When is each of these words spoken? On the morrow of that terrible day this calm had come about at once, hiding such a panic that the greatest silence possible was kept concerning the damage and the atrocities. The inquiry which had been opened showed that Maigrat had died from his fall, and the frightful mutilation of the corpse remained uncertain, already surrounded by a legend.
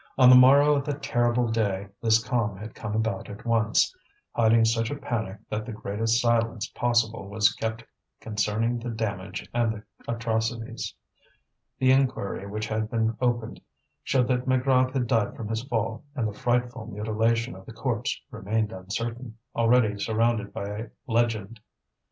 On 0.17 0.31
the 0.31 0.35
morrow 0.35 0.73
of 0.75 0.85
that 0.85 1.03
terrible 1.03 1.47
day 1.49 1.89
this 2.01 2.23
calm 2.23 2.57
had 2.57 2.73
come 2.73 2.95
about 2.95 3.29
at 3.29 3.45
once, 3.45 3.95
hiding 4.35 4.65
such 4.65 4.89
a 4.89 4.95
panic 4.95 5.37
that 5.51 5.63
the 5.63 5.71
greatest 5.73 6.19
silence 6.19 6.67
possible 6.69 7.27
was 7.27 7.53
kept 7.53 7.83
concerning 8.19 8.79
the 8.79 8.89
damage 8.89 9.47
and 9.53 9.71
the 9.71 9.83
atrocities. 10.11 10.95
The 11.77 11.91
inquiry 11.91 12.47
which 12.47 12.65
had 12.65 12.89
been 12.89 13.15
opened 13.21 13.61
showed 14.03 14.27
that 14.29 14.47
Maigrat 14.47 14.89
had 14.91 15.05
died 15.05 15.35
from 15.35 15.49
his 15.49 15.61
fall, 15.61 16.03
and 16.15 16.27
the 16.27 16.33
frightful 16.33 16.87
mutilation 16.87 17.55
of 17.55 17.67
the 17.67 17.73
corpse 17.73 18.19
remained 18.31 18.71
uncertain, 18.71 19.37
already 19.55 19.99
surrounded 19.99 20.51
by 20.51 20.67
a 20.67 20.87
legend. 21.05 21.59